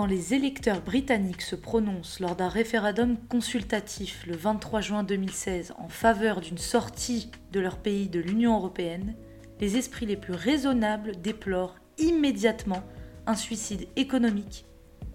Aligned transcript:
quand 0.00 0.06
les 0.06 0.32
électeurs 0.32 0.80
britanniques 0.80 1.42
se 1.42 1.54
prononcent 1.54 2.20
lors 2.20 2.34
d'un 2.34 2.48
référendum 2.48 3.18
consultatif 3.28 4.24
le 4.26 4.34
23 4.34 4.80
juin 4.80 5.02
2016 5.02 5.74
en 5.76 5.88
faveur 5.90 6.40
d'une 6.40 6.56
sortie 6.56 7.30
de 7.52 7.60
leur 7.60 7.76
pays 7.76 8.08
de 8.08 8.18
l'Union 8.18 8.56
européenne, 8.56 9.14
les 9.60 9.76
esprits 9.76 10.06
les 10.06 10.16
plus 10.16 10.32
raisonnables 10.32 11.20
déplorent 11.20 11.76
immédiatement 11.98 12.82
un 13.26 13.34
suicide 13.34 13.88
économique 13.96 14.64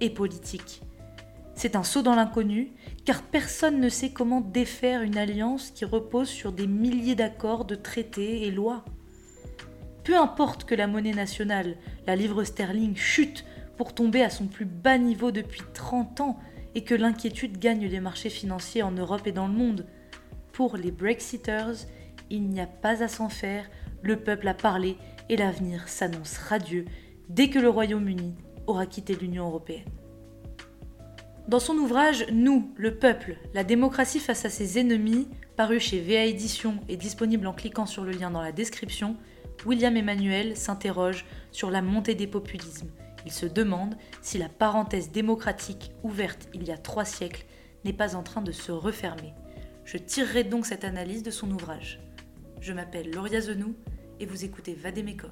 et 0.02 0.12
politique. 0.12 0.84
C'est 1.56 1.76
un 1.76 1.84
saut 1.84 2.04
dans 2.04 2.14
l'inconnu, 2.14 2.72
car 3.06 3.24
personne 3.24 3.80
ne 3.80 3.90
sait 3.90 4.12
comment 4.12 4.42
défaire 4.42 5.02
une 5.02 5.18
alliance 5.18 5.72
qui 5.72 5.86
repose 5.86 6.30
sur 6.30 6.52
des 6.52 6.68
milliers 6.68 7.16
d'accords, 7.16 7.66
de 7.66 7.74
traités 7.74 8.46
et 8.46 8.52
lois. 8.52 8.86
Peu 10.04 10.16
importe 10.16 10.66
que 10.66 10.76
la 10.76 10.86
monnaie 10.86 11.16
nationale, 11.16 11.76
la 12.06 12.16
livre 12.16 12.44
sterling, 12.44 12.96
chute 12.96 13.46
pour 13.78 13.94
tomber 13.94 14.22
à 14.22 14.30
son 14.30 14.48
plus 14.48 14.66
bas 14.66 14.98
niveau 14.98 15.32
depuis 15.32 15.62
30 15.74 16.22
ans 16.22 16.40
et 16.76 16.84
que 16.84 16.96
l'inquiétude 16.96 17.58
gagne 17.58 17.86
les 17.88 18.00
marchés 18.00 18.30
financiers 18.30 18.84
en 18.84 18.92
Europe 18.92 19.28
et 19.28 19.32
dans 19.32 19.48
le 19.48 19.54
monde. 19.54 19.86
Pour 20.52 20.78
les 20.78 20.92
Brexiters, 20.92 21.88
il 22.30 22.44
n'y 22.50 22.62
a 22.62 22.68
pas 22.68 23.04
à 23.04 23.08
s'en 23.08 23.30
faire, 23.30 23.70
le 24.02 24.18
peuple 24.18 24.48
a 24.48 24.54
parlé 24.54 24.98
et 25.30 25.38
l'avenir 25.38 25.88
s'annonce 25.88 26.38
radieux 26.38 26.86
dès 27.30 27.50
que 27.50 27.60
le 27.60 27.70
Royaume-Uni 27.70 28.36
aura 28.68 28.86
quitté 28.86 29.16
l'Union 29.16 29.48
européenne. 29.48 29.86
Dans 31.48 31.60
son 31.60 31.76
ouvrage 31.76 32.26
Nous, 32.32 32.72
le 32.76 32.96
peuple, 32.96 33.38
la 33.54 33.64
démocratie 33.64 34.20
face 34.20 34.46
à 34.46 34.50
ses 34.50 34.80
ennemis, 34.80 35.28
paru 35.56 35.80
chez 35.80 36.00
VA 36.00 36.26
Édition 36.26 36.78
et 36.90 36.98
disponible 36.98 37.46
en 37.48 37.54
cliquant 37.54 37.86
sur 37.86 38.04
le 38.04 38.12
lien 38.12 38.32
dans 38.32 38.42
la 38.42 38.52
description, 38.52 39.16
William 39.66 39.96
Emmanuel 39.96 40.58
s'interroge 40.58 41.26
sur 41.52 41.70
la 41.72 41.82
montée 41.82 42.16
des 42.16 42.28
populismes 42.28 42.90
il 43.26 43.32
se 43.32 43.46
demande 43.46 43.96
si 44.22 44.38
la 44.38 44.50
parenthèse 44.50 45.12
démocratique 45.12 45.92
ouverte 46.04 46.48
il 46.54 46.64
y 46.64 46.72
a 46.72 46.78
trois 46.78 47.06
siècles 47.06 47.46
n'est 47.84 47.94
pas 47.94 48.16
en 48.16 48.24
train 48.24 48.42
de 48.42 48.52
se 48.52 48.72
refermer. 48.72 49.34
Je 49.84 49.98
tirerai 49.98 50.44
donc 50.44 50.66
cette 50.66 50.84
analyse 50.84 51.24
de 51.24 51.32
son 51.32 51.52
ouvrage. 51.52 52.00
Je 52.62 52.74
m'appelle 52.74 53.12
Lauria 53.12 53.42
Zenou 53.42 53.76
et 54.20 54.26
vous 54.26 54.46
écoutez 54.46 54.74
Vadémécom. 54.74 55.32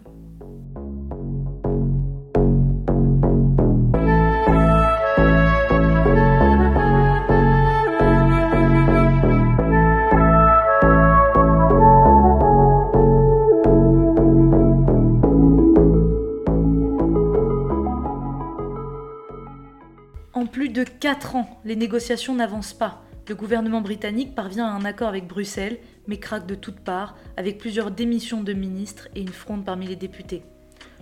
4 21.04 21.36
ans, 21.36 21.60
les 21.66 21.76
négociations 21.76 22.34
n'avancent 22.34 22.74
pas. 22.74 23.04
Le 23.28 23.36
gouvernement 23.36 23.82
britannique 23.82 24.36
parvient 24.36 24.68
à 24.68 24.72
un 24.72 24.86
accord 24.86 25.10
avec 25.10 25.28
Bruxelles, 25.28 25.80
mais 26.08 26.16
craque 26.16 26.48
de 26.48 26.56
toutes 26.56 26.80
parts, 26.80 27.18
avec 27.36 27.58
plusieurs 27.58 27.92
démissions 27.92 28.42
de 28.42 28.54
ministres 28.54 29.10
et 29.14 29.20
une 29.20 29.28
fronde 29.28 29.66
parmi 29.66 29.86
les 29.86 29.98
députés. 29.98 30.44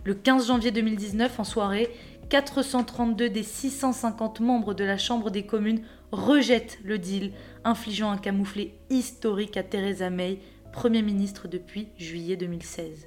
Le 0.04 0.16
15 0.16 0.48
janvier 0.48 0.72
2019, 0.72 1.40
en 1.40 1.44
soirée, 1.44 1.92
432 2.30 3.30
des 3.30 3.44
650 3.44 4.40
membres 4.40 4.74
de 4.74 4.84
la 4.84 4.98
Chambre 4.98 5.30
des 5.30 5.46
communes 5.46 5.84
rejettent 6.12 6.80
le 6.84 6.98
deal, 6.98 7.32
infligeant 7.64 8.10
un 8.10 8.18
camouflet 8.18 8.74
historique 8.90 9.56
à 9.56 9.62
Theresa 9.62 10.10
May, 10.10 10.40
Premier 10.74 11.04
ministre 11.04 11.48
depuis 11.48 11.90
juillet 12.00 12.38
2016. 12.38 13.06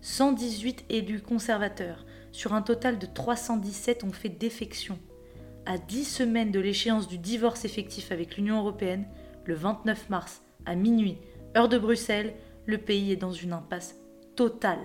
118 0.00 0.86
élus 0.88 1.20
conservateurs, 1.20 2.06
sur 2.32 2.54
un 2.54 2.62
total 2.62 2.98
de 2.98 3.04
317, 3.04 4.04
ont 4.04 4.12
fait 4.12 4.30
défection 4.30 4.98
à 5.68 5.76
10 5.76 6.04
semaines 6.04 6.50
de 6.50 6.60
l'échéance 6.60 7.08
du 7.08 7.18
divorce 7.18 7.66
effectif 7.66 8.10
avec 8.10 8.38
l'Union 8.38 8.58
européenne, 8.58 9.04
le 9.44 9.54
29 9.54 10.08
mars 10.08 10.40
à 10.64 10.74
minuit, 10.74 11.18
heure 11.54 11.68
de 11.68 11.76
Bruxelles, 11.76 12.32
le 12.64 12.78
pays 12.78 13.12
est 13.12 13.16
dans 13.16 13.32
une 13.32 13.52
impasse 13.52 13.94
totale. 14.34 14.78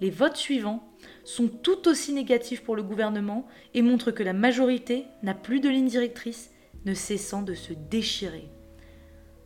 Les 0.00 0.10
votes 0.10 0.36
suivants 0.36 0.88
sont 1.24 1.48
tout 1.48 1.88
aussi 1.88 2.12
négatifs 2.12 2.62
pour 2.62 2.76
le 2.76 2.84
gouvernement 2.84 3.44
et 3.74 3.82
montrent 3.82 4.12
que 4.12 4.22
la 4.22 4.32
majorité 4.32 5.06
n'a 5.24 5.34
plus 5.34 5.58
de 5.58 5.68
ligne 5.68 5.88
directrice, 5.88 6.52
ne 6.84 6.94
cessant 6.94 7.42
de 7.42 7.54
se 7.54 7.72
déchirer. 7.72 8.48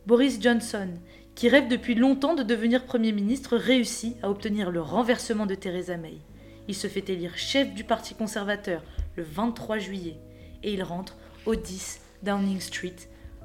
Boris 0.05 0.39
Johnson, 0.39 0.89
qui 1.33 1.49
rêve 1.49 1.67
depuis 1.67 1.95
longtemps 1.95 2.35
de 2.35 2.43
devenir 2.43 2.85
Premier 2.85 3.11
ministre, 3.11 3.57
réussit 3.57 4.17
à 4.21 4.29
obtenir 4.29 4.69
le 4.69 4.81
renversement 4.81 5.47
de 5.47 5.55
Theresa 5.55 5.97
May. 5.97 6.19
Il 6.67 6.75
se 6.75 6.87
fait 6.87 7.09
élire 7.09 7.37
chef 7.39 7.73
du 7.73 7.83
Parti 7.83 8.13
conservateur 8.13 8.83
le 9.15 9.23
23 9.23 9.79
juillet 9.79 10.19
et 10.63 10.73
il 10.73 10.83
rentre 10.83 11.17
au 11.45 11.55
10 11.55 12.01
Downing 12.23 12.59
Street 12.59 12.95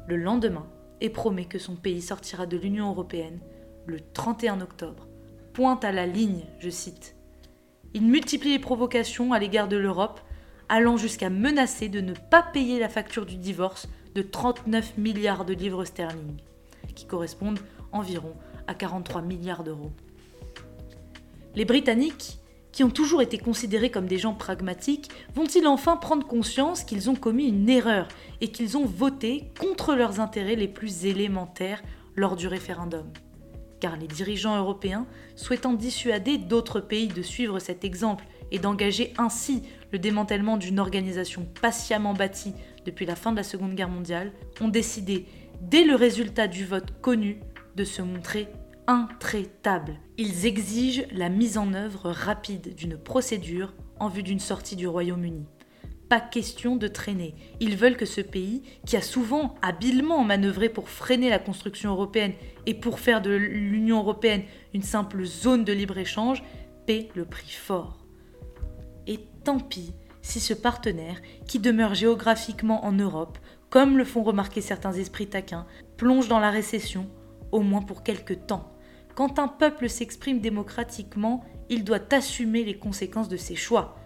le 0.09 0.17
lendemain 0.17 0.67
et 1.01 1.11
promet 1.11 1.45
que 1.45 1.59
son 1.59 1.77
pays 1.77 2.03
sortira 2.03 2.47
de 2.47 2.57
l'Union 2.57 2.89
européenne 2.91 3.41
le 3.87 3.99
31 4.01 4.61
octobre. 4.61 5.07
Pointe 5.53 5.85
à 5.85 5.93
la 5.93 6.07
ligne, 6.07 6.45
je 6.61 6.71
cite. 6.71 7.15
Il 7.95 8.07
multiplie 8.07 8.53
les 8.53 8.59
provocations 8.59 9.33
à 9.33 9.39
l'égard 9.39 9.69
de 9.69 9.77
l'Europe, 9.77 10.21
allant 10.69 10.97
jusqu'à 10.97 11.29
menacer 11.29 11.89
de 11.89 12.01
ne 12.01 12.15
pas 12.15 12.43
payer 12.43 12.79
la 12.79 12.89
facture 12.89 13.27
du 13.27 13.37
divorce 13.37 13.89
de 14.15 14.23
39 14.23 14.97
milliards 14.97 15.45
de 15.45 15.53
livres 15.53 15.85
sterling, 15.85 16.37
qui 16.95 17.07
correspondent 17.07 17.61
environ 17.91 18.35
à 18.67 18.75
43 18.75 19.23
milliards 19.23 19.65
d'euros. 19.65 19.93
Les 21.55 21.67
Britanniques 21.67 22.39
qui 22.73 22.83
ont 22.83 22.91
toujours 22.91 23.23
été 23.23 23.39
considérés 23.39 23.91
comme 23.91 24.07
des 24.07 24.19
gens 24.19 24.35
pragmatiques, 24.35 25.11
vont-ils 25.35 25.67
enfin 25.67 25.97
prendre 25.97 26.27
conscience 26.27 26.85
qu'ils 26.85 27.11
ont 27.11 27.15
commis 27.15 27.49
une 27.49 27.69
erreur 27.69 28.09
et 28.41 28.49
qu'ils 28.49 28.77
ont 28.77 28.87
voté 28.87 29.51
contre 29.61 29.95
leurs 29.95 30.21
intérêts 30.21 30.57
les 30.57 30.69
plus 30.69 31.07
élémentaires 31.07 31.83
lors 32.17 32.35
du 32.35 32.49
référendum? 32.49 33.07
Car 33.79 33.97
les 33.97 34.07
dirigeants 34.07 34.57
européens, 34.57 35.07
souhaitant 35.37 35.75
dissuader 35.75 36.39
d'autres 36.39 36.81
pays 36.81 37.09
de 37.09 37.23
suivre 37.23 37.59
cet 37.59 37.85
exemple 37.85 38.25
et 38.51 38.59
d'engager 38.59 39.13
ainsi 39.19 39.63
le 39.93 39.99
démantèlement 39.99 40.57
d'une 40.57 40.79
organisation 40.79 41.47
patiemment 41.61 42.15
bâtie 42.15 42.55
depuis 42.87 43.07
la 43.07 43.17
fin 43.17 43.33
de 43.33 43.37
la 43.37 43.43
Seconde 43.43 43.75
Guerre 43.75 43.89
mondiale, 43.89 44.33
ont 44.61 44.69
décidé, 44.69 45.27
dès 45.61 45.85
le 45.85 45.95
résultat 45.95 46.49
du 46.49 46.65
vote 46.65 46.93
connu, 47.01 47.41
de 47.77 47.85
se 47.85 48.03
montrer 48.03 48.49
intraitables. 48.87 49.99
Ils 50.19 50.47
exigent 50.47 51.07
la 51.13 51.29
mise 51.29 51.59
en 51.59 51.75
œuvre 51.75 52.11
rapide 52.11 52.75
d'une 52.75 52.97
procédure 52.97 53.75
en 54.01 54.09
vue 54.09 54.23
d'une 54.23 54.41
sortie 54.41 54.77
du 54.77 54.87
Royaume-Uni. 54.87 55.47
Pas 56.09 56.21
question 56.21 56.77
de 56.77 56.89
traîner. 56.89 57.35
Ils 57.61 57.77
veulent 57.77 57.97
que 57.97 58.05
ce 58.05 58.21
pays, 58.21 58.63
qui 58.87 58.97
a 58.97 59.03
souvent 59.03 59.55
habilement 59.63 60.25
manœuvré 60.25 60.69
pour 60.69 60.89
freiner 60.89 61.31
la 61.31 61.39
construction 61.39 61.91
européenne 61.91 62.35
et 62.67 62.75
pour 62.75 62.99
faire 62.99 63.23
de 63.23 63.31
l'Union 63.31 64.01
européenne 64.01 64.43
une 64.75 64.83
simple 64.83 65.25
zone 65.25 65.65
de 65.65 65.73
libre-échange, 65.73 66.43
paie 66.87 67.09
le 67.15 67.25
prix 67.25 67.51
fort. 67.51 68.05
Et 69.07 69.21
tant 69.45 69.59
pis 69.59 69.95
si 70.23 70.41
ce 70.41 70.55
partenaire, 70.55 71.21
qui 71.47 71.59
demeure 71.59 71.95
géographiquement 71.95 72.85
en 72.85 72.93
Europe, 72.93 73.39
comme 73.71 73.99
le 73.99 74.05
font 74.05 74.23
remarquer 74.23 74.61
certains 74.61 74.93
esprits 74.93 75.27
taquins, 75.27 75.67
plonge 75.97 76.29
dans 76.29 76.39
la 76.39 76.51
récession, 76.51 77.09
au 77.51 77.61
moins 77.61 77.83
pour 77.83 78.03
quelque 78.03 78.35
temps. 78.35 78.72
Quand 79.15 79.39
un 79.39 79.49
peuple 79.49 79.89
s'exprime 79.89 80.41
démocratiquement, 80.41 81.45
il 81.69 81.85
doit 81.85 82.13
assumer 82.13 82.65
les 82.65 82.79
conséquences 82.79 83.29
de 83.29 83.37
ses 83.37 83.57
choix. 83.57 83.97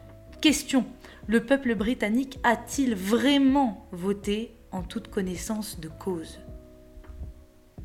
Question, 0.41 0.85
le 1.27 1.45
peuple 1.45 1.75
britannique 1.75 2.39
a-t-il 2.43 2.95
vraiment 2.95 3.87
voté 3.93 4.53
en 4.73 4.83
toute 4.83 5.09
connaissance 5.09 5.81
de 5.81 5.89
cause? 5.89 6.41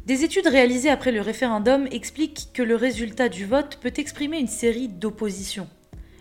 Des 0.05 0.23
études 0.23 0.47
réalisées 0.47 0.89
après 0.89 1.11
le 1.11 1.21
référendum 1.21 1.87
expliquent 1.91 2.49
que 2.53 2.63
le 2.63 2.75
résultat 2.75 3.29
du 3.29 3.45
vote 3.45 3.77
peut 3.81 3.93
exprimer 3.97 4.39
une 4.39 4.47
série 4.47 4.87
d'oppositions. 4.87 5.69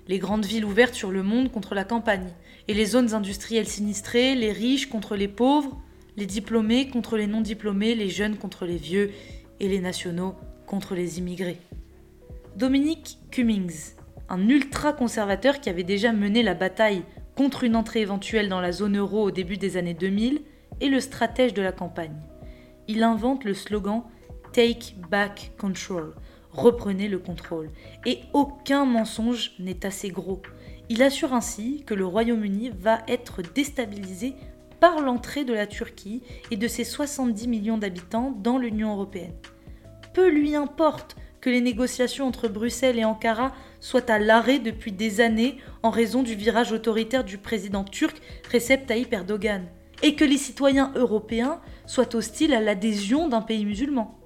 Les 0.07 0.19
grandes 0.19 0.45
villes 0.45 0.67
ouvertes 0.67 0.95
sur 0.95 1.11
le 1.11 1.23
monde 1.23 1.51
contre 1.51 1.75
la 1.75 1.85
campagne, 1.85 2.31
et 2.69 2.75
les 2.75 2.85
zones 2.85 3.15
industrielles 3.15 3.67
sinistrées, 3.67 4.35
les 4.35 4.53
riches 4.53 4.91
contre 4.91 5.17
les 5.17 5.29
pauvres, 5.29 5.81
les 6.17 6.27
diplômés 6.27 6.89
contre 6.89 7.17
les 7.17 7.27
non-diplômés, 7.27 7.95
les 7.95 8.11
jeunes 8.11 8.37
contre 8.37 8.67
les 8.67 8.77
vieux, 8.77 9.13
et 9.61 9.69
les 9.69 9.81
nationaux 9.81 10.35
contre 10.71 10.95
les 10.95 11.19
immigrés. 11.19 11.59
Dominique 12.55 13.19
Cummings, 13.33 13.95
un 14.29 14.49
ultra-conservateur 14.49 15.61
qui 15.61 15.69
avait 15.69 15.83
déjà 15.83 16.13
mené 16.13 16.45
la 16.45 16.55
bataille 16.55 17.03
contre 17.35 17.65
une 17.65 17.75
entrée 17.75 18.03
éventuelle 18.03 18.49
dans 18.49 18.61
la 18.61 18.71
zone 18.71 18.97
euro 18.97 19.25
au 19.25 19.31
début 19.33 19.57
des 19.57 19.77
années 19.77 19.95
2000, 19.95 20.43
est 20.81 20.89
le 20.89 21.01
stratège 21.01 21.55
de 21.55 21.63
la 21.63 21.73
campagne. 21.73 22.17
Il 22.87 23.03
invente 23.03 23.43
le 23.43 23.53
slogan 23.53 24.05
Take 24.53 24.95
Back 25.11 25.51
Control, 25.59 26.15
reprenez 26.53 27.09
le 27.09 27.19
contrôle, 27.19 27.71
et 28.07 28.21
aucun 28.33 28.85
mensonge 28.85 29.57
n'est 29.59 29.85
assez 29.85 30.11
gros. 30.11 30.41
Il 30.89 31.03
assure 31.03 31.35
ainsi 31.35 31.83
que 31.85 31.95
le 31.95 32.07
Royaume-Uni 32.07 32.71
va 32.79 33.01
être 33.09 33.43
déstabilisé 33.43 34.35
par 34.79 35.01
l'entrée 35.01 35.45
de 35.45 35.53
la 35.53 35.67
Turquie 35.67 36.23
et 36.53 36.57
de 36.57 36.69
ses 36.69 36.85
70 36.85 37.49
millions 37.49 37.79
d'habitants 37.79 38.31
dans 38.31 38.57
l'Union 38.57 38.93
européenne 38.93 39.35
peu 40.13 40.29
lui 40.29 40.55
importe 40.55 41.17
que 41.41 41.51
les 41.51 41.61
négociations 41.61 42.27
entre 42.27 42.49
Bruxelles 42.49 42.99
et 42.99 43.05
Ankara 43.05 43.53
soient 43.81 44.11
à 44.11 44.19
l'arrêt 44.19 44.59
depuis 44.59 44.93
des 44.93 45.21
années 45.21 45.59
en 45.83 45.91
raison 45.91 46.23
du 46.23 46.35
virage 46.35 46.73
autoritaire 46.73 47.25
du 47.25 47.39
président 47.39 47.85
turc 47.85 48.21
Recep 48.53 48.87
Tayyip 48.87 49.13
Erdogan, 49.13 49.67
et 50.03 50.15
que 50.15 50.25
les 50.25 50.37
citoyens 50.37 50.93
européens 50.97 51.61
soient 51.87 52.15
hostiles 52.15 52.55
à 52.55 52.61
l'adhésion 52.61 53.29
d'un 53.29 53.43
pays 53.43 53.65
musulman. 53.65 54.19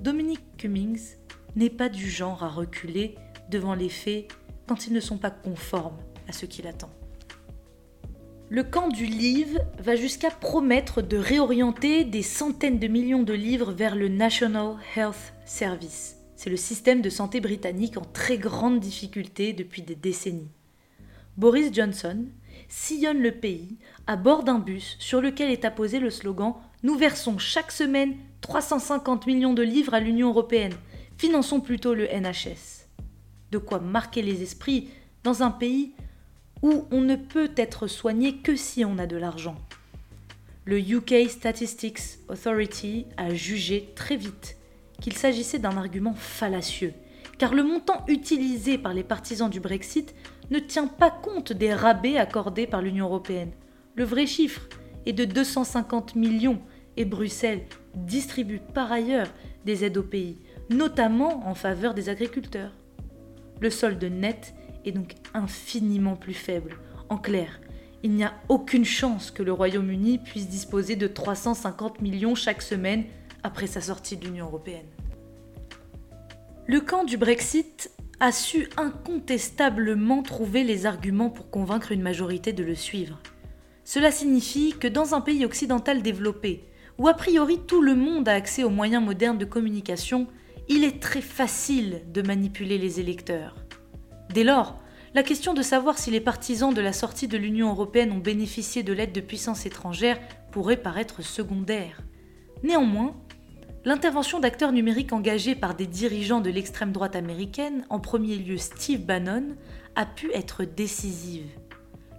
Dominique 0.00 0.56
Cummings 0.56 1.16
n'est 1.56 1.70
pas 1.70 1.88
du 1.88 2.08
genre 2.08 2.42
à 2.42 2.48
reculer 2.48 3.16
devant 3.50 3.74
les 3.74 3.88
faits 3.88 4.28
quand 4.66 4.86
ils 4.86 4.92
ne 4.92 5.00
sont 5.00 5.18
pas 5.18 5.30
conformes 5.30 5.98
à 6.28 6.32
ce 6.32 6.46
qu'il 6.46 6.66
attend. 6.66 6.90
Le 8.54 8.64
camp 8.64 8.88
du 8.88 9.06
livre 9.06 9.60
va 9.78 9.96
jusqu'à 9.96 10.30
promettre 10.30 11.00
de 11.00 11.16
réorienter 11.16 12.04
des 12.04 12.20
centaines 12.20 12.78
de 12.78 12.86
millions 12.86 13.22
de 13.22 13.32
livres 13.32 13.72
vers 13.72 13.96
le 13.96 14.08
National 14.08 14.76
Health 14.94 15.32
Service. 15.46 16.18
C'est 16.36 16.50
le 16.50 16.58
système 16.58 17.00
de 17.00 17.08
santé 17.08 17.40
britannique 17.40 17.96
en 17.96 18.04
très 18.04 18.36
grande 18.36 18.78
difficulté 18.78 19.54
depuis 19.54 19.80
des 19.80 19.94
décennies. 19.94 20.50
Boris 21.38 21.72
Johnson 21.72 22.26
sillonne 22.68 23.22
le 23.22 23.32
pays 23.32 23.78
à 24.06 24.16
bord 24.16 24.44
d'un 24.44 24.58
bus 24.58 24.96
sur 24.98 25.22
lequel 25.22 25.50
est 25.50 25.64
apposé 25.64 25.98
le 25.98 26.10
slogan 26.10 26.52
Nous 26.82 26.94
versons 26.94 27.38
chaque 27.38 27.72
semaine 27.72 28.16
350 28.42 29.26
millions 29.26 29.54
de 29.54 29.62
livres 29.62 29.94
à 29.94 30.00
l'Union 30.00 30.28
européenne. 30.28 30.74
Finançons 31.16 31.60
plutôt 31.60 31.94
le 31.94 32.04
NHS. 32.04 32.84
De 33.50 33.56
quoi 33.56 33.78
marquer 33.78 34.20
les 34.20 34.42
esprits 34.42 34.90
dans 35.24 35.42
un 35.42 35.50
pays 35.50 35.94
où 36.62 36.86
on 36.90 37.00
ne 37.00 37.16
peut 37.16 37.50
être 37.56 37.86
soigné 37.86 38.36
que 38.38 38.56
si 38.56 38.84
on 38.84 38.98
a 38.98 39.06
de 39.06 39.16
l'argent. 39.16 39.56
Le 40.64 40.78
UK 40.78 41.28
Statistics 41.28 42.20
Authority 42.28 43.06
a 43.16 43.34
jugé 43.34 43.92
très 43.96 44.16
vite 44.16 44.56
qu'il 45.00 45.14
s'agissait 45.14 45.58
d'un 45.58 45.76
argument 45.76 46.14
fallacieux, 46.14 46.94
car 47.36 47.52
le 47.52 47.64
montant 47.64 48.04
utilisé 48.06 48.78
par 48.78 48.94
les 48.94 49.02
partisans 49.02 49.50
du 49.50 49.58
Brexit 49.58 50.14
ne 50.50 50.60
tient 50.60 50.86
pas 50.86 51.10
compte 51.10 51.52
des 51.52 51.74
rabais 51.74 52.16
accordés 52.16 52.68
par 52.68 52.80
l'Union 52.80 53.06
européenne. 53.06 53.50
Le 53.96 54.04
vrai 54.04 54.26
chiffre 54.26 54.68
est 55.04 55.12
de 55.12 55.24
250 55.24 56.14
millions 56.14 56.60
et 56.96 57.04
Bruxelles 57.04 57.64
distribue 57.94 58.60
par 58.72 58.92
ailleurs 58.92 59.28
des 59.64 59.84
aides 59.84 59.96
au 59.96 60.02
pays, 60.02 60.38
notamment 60.70 61.46
en 61.48 61.54
faveur 61.54 61.94
des 61.94 62.08
agriculteurs. 62.08 62.72
Le 63.60 63.70
solde 63.70 64.04
net 64.04 64.54
est 64.84 64.92
donc 64.92 65.14
infiniment 65.34 66.16
plus 66.16 66.34
faible. 66.34 66.76
En 67.08 67.18
clair, 67.18 67.60
il 68.02 68.12
n'y 68.12 68.24
a 68.24 68.34
aucune 68.48 68.84
chance 68.84 69.30
que 69.30 69.42
le 69.42 69.52
Royaume-Uni 69.52 70.18
puisse 70.18 70.48
disposer 70.48 70.96
de 70.96 71.06
350 71.06 72.00
millions 72.00 72.34
chaque 72.34 72.62
semaine 72.62 73.04
après 73.42 73.66
sa 73.66 73.80
sortie 73.80 74.16
de 74.16 74.26
l'Union 74.26 74.46
européenne. 74.46 74.88
Le 76.66 76.80
camp 76.80 77.04
du 77.04 77.16
Brexit 77.16 77.90
a 78.20 78.32
su 78.32 78.68
incontestablement 78.76 80.22
trouver 80.22 80.64
les 80.64 80.86
arguments 80.86 81.30
pour 81.30 81.50
convaincre 81.50 81.92
une 81.92 82.02
majorité 82.02 82.52
de 82.52 82.62
le 82.62 82.74
suivre. 82.74 83.20
Cela 83.84 84.12
signifie 84.12 84.74
que 84.78 84.86
dans 84.86 85.14
un 85.14 85.20
pays 85.20 85.44
occidental 85.44 86.02
développé, 86.02 86.68
où 86.98 87.08
a 87.08 87.14
priori 87.14 87.58
tout 87.66 87.82
le 87.82 87.96
monde 87.96 88.28
a 88.28 88.34
accès 88.34 88.62
aux 88.62 88.70
moyens 88.70 89.04
modernes 89.04 89.38
de 89.38 89.44
communication, 89.44 90.28
il 90.68 90.84
est 90.84 91.02
très 91.02 91.20
facile 91.20 92.02
de 92.12 92.22
manipuler 92.22 92.78
les 92.78 93.00
électeurs. 93.00 93.56
Dès 94.32 94.44
lors, 94.44 94.78
la 95.14 95.22
question 95.22 95.52
de 95.52 95.60
savoir 95.60 95.98
si 95.98 96.10
les 96.10 96.20
partisans 96.20 96.72
de 96.72 96.80
la 96.80 96.94
sortie 96.94 97.28
de 97.28 97.36
l'Union 97.36 97.68
européenne 97.68 98.12
ont 98.12 98.18
bénéficié 98.18 98.82
de 98.82 98.94
l'aide 98.94 99.12
de 99.12 99.20
puissances 99.20 99.66
étrangères 99.66 100.18
pourrait 100.52 100.78
paraître 100.78 101.22
secondaire. 101.22 102.00
Néanmoins, 102.62 103.14
l'intervention 103.84 104.40
d'acteurs 104.40 104.72
numériques 104.72 105.12
engagés 105.12 105.54
par 105.54 105.74
des 105.74 105.86
dirigeants 105.86 106.40
de 106.40 106.48
l'extrême 106.48 106.92
droite 106.92 107.14
américaine, 107.14 107.84
en 107.90 108.00
premier 108.00 108.36
lieu 108.36 108.56
Steve 108.56 109.04
Bannon, 109.04 109.54
a 109.96 110.06
pu 110.06 110.32
être 110.32 110.64
décisive. 110.64 111.50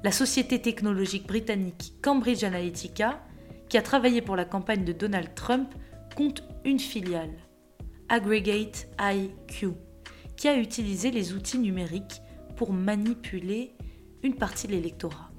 La 0.03 0.11
société 0.11 0.61
technologique 0.61 1.25
britannique 1.25 1.93
Cambridge 2.03 2.43
Analytica, 2.43 3.23
qui 3.69 3.77
a 3.79 3.81
travaillé 3.81 4.21
pour 4.21 4.35
la 4.35 4.45
campagne 4.45 4.83
de 4.83 4.93
Donald 4.93 5.33
Trump, 5.33 5.73
compte 6.15 6.43
une 6.63 6.79
filiale, 6.79 7.33
Aggregate 8.07 8.87
IQ 8.99 9.69
qui 10.35 10.47
a 10.47 10.57
utilisé 10.57 11.11
les 11.11 11.33
outils 11.33 11.59
numériques 11.59 12.21
pour 12.55 12.73
manipuler 12.73 13.75
une 14.23 14.35
partie 14.35 14.67
de 14.67 14.73
l'électorat. 14.73 15.31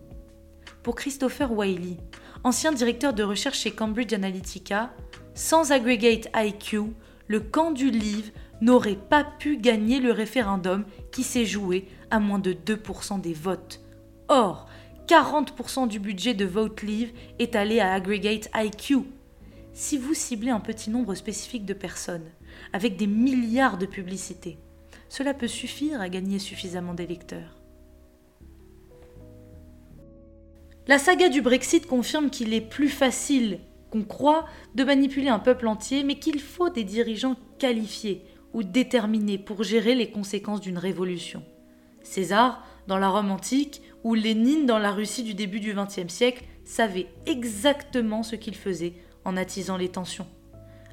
Pour 0.83 0.95
Christopher 0.95 1.53
Wiley, 1.53 1.97
ancien 2.43 2.73
directeur 2.73 3.15
de 3.15 3.23
recherche 3.23 3.61
chez 3.61 3.71
Cambridge 3.71 4.13
Analytica, 4.13 4.95
sans 5.35 5.73
Aggregate 5.73 6.29
IQ, 6.37 6.93
le 7.27 7.41
camp 7.41 7.71
du 7.71 7.91
livre 7.91 8.31
n'aurait 8.61 8.97
pas 8.97 9.25
pu 9.25 9.57
gagner 9.57 9.99
le 9.99 10.13
référendum 10.13 10.85
qui 11.11 11.23
s'est 11.23 11.47
joué 11.47 11.89
à 12.11 12.21
moins 12.21 12.39
de 12.39 12.53
2% 12.53 13.21
des 13.21 13.33
votes. 13.33 13.81
Or, 14.29 14.67
40% 15.07 15.89
du 15.89 15.99
budget 15.99 16.35
de 16.35 16.45
Vote 16.45 16.83
Leave 16.83 17.13
est 17.39 17.57
allé 17.57 17.81
à 17.81 17.93
Aggregate 17.93 18.49
IQ. 18.55 19.01
Si 19.73 19.99
vous 19.99 20.15
ciblez 20.15 20.51
un 20.51 20.61
petit 20.61 20.91
nombre 20.91 21.15
spécifique 21.15 21.67
de 21.67 21.75
personnes, 21.75 22.31
avec 22.73 22.97
des 22.97 23.07
milliards 23.07 23.77
de 23.77 23.87
publicités, 23.87 24.59
cela 25.15 25.33
peut 25.33 25.47
suffire 25.47 26.01
à 26.01 26.09
gagner 26.09 26.41
suffisamment 26.41 26.93
d'électeurs. 26.93 27.57
La 30.89 30.99
saga 30.99 31.29
du 31.29 31.41
Brexit 31.41 31.87
confirme 31.87 32.31
qu'il 32.31 32.53
est 32.53 32.61
plus 32.61 32.89
facile 32.89 33.61
qu'on 33.93 34.03
croit 34.03 34.45
de 34.75 34.83
manipuler 34.83 35.29
un 35.29 35.39
peuple 35.39 35.69
entier, 35.69 36.03
mais 36.03 36.19
qu'il 36.19 36.41
faut 36.41 36.69
des 36.69 36.83
dirigeants 36.83 37.37
qualifiés 37.61 38.25
ou 38.55 38.65
déterminés 38.65 39.39
pour 39.39 39.63
gérer 39.63 39.95
les 39.95 40.11
conséquences 40.11 40.61
d'une 40.61 40.79
révolution. 40.79 41.45
César, 42.03 42.67
dans 42.89 42.99
la 42.99 43.09
Rome 43.09 43.31
antique, 43.31 43.83
ou 44.03 44.15
Lénine 44.15 44.67
dans 44.67 44.81
la 44.81 44.91
Russie 44.91 45.23
du 45.23 45.35
début 45.35 45.61
du 45.61 45.75
XXe 45.75 46.13
siècle, 46.13 46.43
savaient 46.65 47.07
exactement 47.27 48.25
ce 48.25 48.35
qu'ils 48.35 48.57
faisaient 48.57 48.95
en 49.25 49.37
attisant 49.37 49.77
les 49.77 49.91
tensions. 49.91 50.27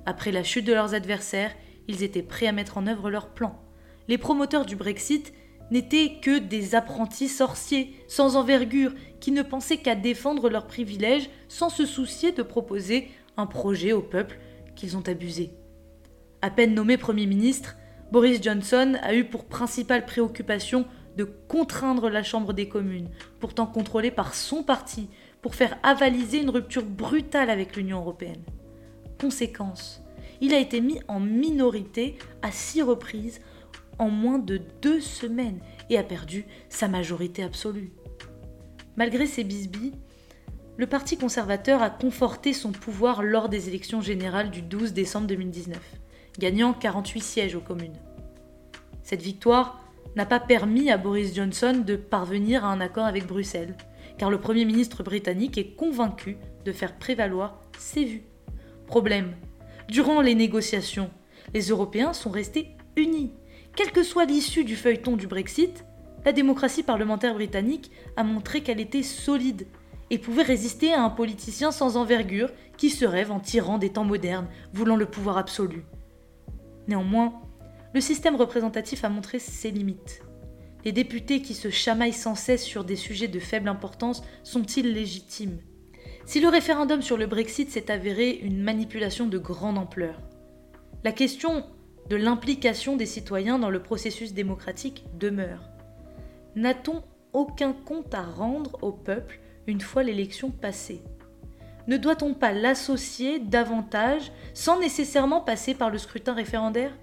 Après 0.05 0.31
la 0.31 0.43
chute 0.43 0.65
de 0.65 0.73
leurs 0.73 0.93
adversaires, 0.93 1.55
ils 1.87 2.03
étaient 2.03 2.21
prêts 2.21 2.45
à 2.45 2.51
mettre 2.51 2.77
en 2.77 2.85
œuvre 2.85 3.09
leur 3.09 3.29
plan 3.29 3.59
les 4.11 4.17
promoteurs 4.17 4.65
du 4.65 4.75
Brexit 4.75 5.31
n'étaient 5.71 6.19
que 6.21 6.37
des 6.37 6.75
apprentis 6.75 7.29
sorciers, 7.29 7.95
sans 8.09 8.35
envergure, 8.35 8.91
qui 9.21 9.31
ne 9.31 9.41
pensaient 9.41 9.77
qu'à 9.77 9.95
défendre 9.95 10.49
leurs 10.49 10.67
privilèges 10.67 11.29
sans 11.47 11.69
se 11.69 11.85
soucier 11.85 12.33
de 12.33 12.43
proposer 12.43 13.07
un 13.37 13.45
projet 13.45 13.93
au 13.93 14.01
peuple 14.01 14.37
qu'ils 14.75 14.97
ont 14.97 15.07
abusé. 15.07 15.51
À 16.41 16.49
peine 16.49 16.73
nommé 16.73 16.97
Premier 16.97 17.25
ministre, 17.25 17.77
Boris 18.11 18.43
Johnson 18.43 18.97
a 19.01 19.15
eu 19.15 19.23
pour 19.23 19.45
principale 19.45 20.05
préoccupation 20.05 20.85
de 21.15 21.23
contraindre 21.23 22.09
la 22.09 22.21
Chambre 22.21 22.51
des 22.51 22.67
communes, 22.67 23.11
pourtant 23.39 23.65
contrôlée 23.65 24.11
par 24.11 24.35
son 24.35 24.61
parti, 24.61 25.07
pour 25.41 25.55
faire 25.55 25.77
avaliser 25.83 26.41
une 26.41 26.49
rupture 26.49 26.83
brutale 26.83 27.49
avec 27.49 27.77
l'Union 27.77 27.99
européenne. 27.99 28.43
Conséquence, 29.21 30.03
il 30.41 30.53
a 30.53 30.59
été 30.59 30.81
mis 30.81 30.99
en 31.07 31.21
minorité 31.21 32.17
à 32.41 32.51
six 32.51 32.81
reprises 32.81 33.39
en 33.99 34.09
moins 34.09 34.39
de 34.39 34.61
deux 34.81 35.01
semaines 35.01 35.59
et 35.89 35.97
a 35.97 36.03
perdu 36.03 36.45
sa 36.69 36.87
majorité 36.87 37.43
absolue. 37.43 37.91
Malgré 38.95 39.25
ces 39.25 39.43
bisbilles, 39.43 39.93
le 40.77 40.87
Parti 40.87 41.17
conservateur 41.17 41.81
a 41.81 41.89
conforté 41.89 42.53
son 42.53 42.71
pouvoir 42.71 43.23
lors 43.23 43.49
des 43.49 43.67
élections 43.67 44.01
générales 44.01 44.49
du 44.49 44.61
12 44.61 44.93
décembre 44.93 45.27
2019, 45.27 45.79
gagnant 46.39 46.73
48 46.73 47.21
sièges 47.21 47.55
aux 47.55 47.61
communes. 47.61 47.97
Cette 49.03 49.21
victoire 49.21 49.79
n'a 50.15 50.25
pas 50.25 50.39
permis 50.39 50.91
à 50.91 50.97
Boris 50.97 51.35
Johnson 51.35 51.83
de 51.85 51.95
parvenir 51.95 52.65
à 52.65 52.69
un 52.69 52.81
accord 52.81 53.05
avec 53.05 53.27
Bruxelles, 53.27 53.75
car 54.17 54.29
le 54.29 54.39
Premier 54.39 54.65
ministre 54.65 55.03
britannique 55.03 55.57
est 55.57 55.75
convaincu 55.75 56.37
de 56.65 56.71
faire 56.71 56.97
prévaloir 56.97 57.59
ses 57.77 58.05
vues. 58.05 58.23
Problème, 58.87 59.35
durant 59.87 60.21
les 60.21 60.35
négociations, 60.35 61.11
les 61.53 61.69
Européens 61.69 62.13
sont 62.13 62.29
restés 62.29 62.75
unis 62.95 63.33
quelle 63.75 63.91
que 63.91 64.03
soit 64.03 64.25
l'issue 64.25 64.63
du 64.63 64.75
feuilleton 64.75 65.15
du 65.15 65.27
Brexit, 65.27 65.85
la 66.25 66.33
démocratie 66.33 66.83
parlementaire 66.83 67.33
britannique 67.33 67.91
a 68.15 68.23
montré 68.23 68.61
qu'elle 68.61 68.79
était 68.79 69.03
solide 69.03 69.67
et 70.09 70.17
pouvait 70.17 70.43
résister 70.43 70.93
à 70.93 71.03
un 71.03 71.09
politicien 71.09 71.71
sans 71.71 71.95
envergure 71.95 72.51
qui 72.77 72.89
se 72.89 73.05
rêve 73.05 73.31
en 73.31 73.39
tirant 73.39 73.77
des 73.77 73.89
temps 73.89 74.03
modernes, 74.03 74.47
voulant 74.73 74.97
le 74.97 75.05
pouvoir 75.05 75.37
absolu. 75.37 75.83
Néanmoins, 76.87 77.41
le 77.93 78.01
système 78.01 78.35
représentatif 78.35 79.05
a 79.05 79.09
montré 79.09 79.39
ses 79.39 79.71
limites. 79.71 80.21
Les 80.83 80.91
députés 80.91 81.41
qui 81.41 81.53
se 81.53 81.69
chamaillent 81.69 82.11
sans 82.11 82.35
cesse 82.35 82.63
sur 82.63 82.83
des 82.83 82.95
sujets 82.95 83.27
de 83.27 83.39
faible 83.39 83.69
importance 83.69 84.23
sont-ils 84.43 84.93
légitimes? 84.93 85.59
Si 86.25 86.39
le 86.39 86.49
référendum 86.49 87.01
sur 87.01 87.17
le 87.17 87.27
Brexit 87.27 87.69
s'est 87.69 87.91
avéré 87.91 88.31
une 88.31 88.61
manipulation 88.61 89.27
de 89.27 89.37
grande 89.37 89.77
ampleur, 89.77 90.19
la 91.03 91.11
question 91.11 91.65
de 92.09 92.15
l'implication 92.15 92.97
des 92.97 93.05
citoyens 93.05 93.59
dans 93.59 93.69
le 93.69 93.81
processus 93.81 94.33
démocratique 94.33 95.05
demeure. 95.17 95.63
N'a-t-on 96.55 97.03
aucun 97.33 97.73
compte 97.73 98.13
à 98.13 98.23
rendre 98.23 98.77
au 98.81 98.91
peuple 98.91 99.39
une 99.67 99.81
fois 99.81 100.03
l'élection 100.03 100.51
passée? 100.51 101.01
Ne 101.87 101.97
doit-on 101.97 102.33
pas 102.33 102.51
l'associer 102.51 103.39
davantage 103.39 104.31
sans 104.53 104.79
nécessairement 104.79 105.41
passer 105.41 105.73
par 105.73 105.89
le 105.89 105.97
scrutin 105.97 106.33
référendaire? 106.33 106.93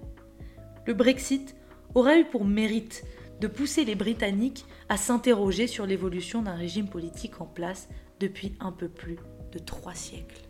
Le 0.86 0.94
Brexit 0.94 1.56
aura 1.94 2.18
eu 2.18 2.24
pour 2.24 2.44
mérite 2.44 3.04
de 3.40 3.46
pousser 3.46 3.84
les 3.84 3.94
Britanniques 3.94 4.64
à 4.88 4.96
s'interroger 4.96 5.66
sur 5.66 5.86
l'évolution 5.86 6.42
d'un 6.42 6.54
régime 6.54 6.88
politique 6.88 7.40
en 7.40 7.46
place 7.46 7.88
depuis 8.20 8.54
un 8.60 8.72
peu 8.72 8.88
plus 8.88 9.18
de 9.52 9.58
trois 9.58 9.94
siècles. 9.94 10.47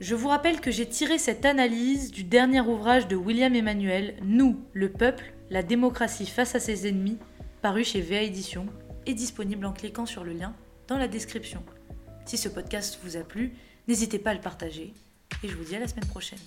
Je 0.00 0.14
vous 0.14 0.28
rappelle 0.28 0.60
que 0.60 0.70
j'ai 0.70 0.86
tiré 0.86 1.18
cette 1.18 1.44
analyse 1.44 2.12
du 2.12 2.22
dernier 2.22 2.60
ouvrage 2.60 3.08
de 3.08 3.16
William 3.16 3.52
Emmanuel, 3.52 4.14
Nous, 4.22 4.60
le 4.72 4.92
peuple, 4.92 5.34
la 5.50 5.64
démocratie 5.64 6.26
face 6.26 6.54
à 6.54 6.60
ses 6.60 6.86
ennemis, 6.86 7.18
paru 7.62 7.82
chez 7.82 8.00
VA 8.00 8.22
Édition 8.22 8.66
et 9.06 9.14
disponible 9.14 9.66
en 9.66 9.72
cliquant 9.72 10.06
sur 10.06 10.22
le 10.22 10.34
lien 10.34 10.54
dans 10.86 10.98
la 10.98 11.08
description. 11.08 11.64
Si 12.26 12.36
ce 12.36 12.48
podcast 12.48 13.00
vous 13.02 13.16
a 13.16 13.24
plu, 13.24 13.54
n'hésitez 13.88 14.20
pas 14.20 14.30
à 14.30 14.34
le 14.34 14.40
partager 14.40 14.94
et 15.42 15.48
je 15.48 15.56
vous 15.56 15.64
dis 15.64 15.74
à 15.74 15.80
la 15.80 15.88
semaine 15.88 16.06
prochaine. 16.06 16.38